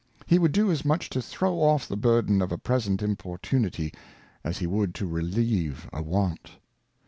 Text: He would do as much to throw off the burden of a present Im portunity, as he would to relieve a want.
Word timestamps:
He 0.25 0.39
would 0.39 0.51
do 0.51 0.71
as 0.71 0.83
much 0.83 1.11
to 1.11 1.21
throw 1.21 1.59
off 1.61 1.87
the 1.87 1.95
burden 1.95 2.41
of 2.41 2.51
a 2.51 2.57
present 2.57 3.03
Im 3.03 3.15
portunity, 3.15 3.93
as 4.43 4.57
he 4.57 4.65
would 4.65 4.95
to 4.95 5.05
relieve 5.05 5.87
a 5.93 6.01
want. 6.01 6.53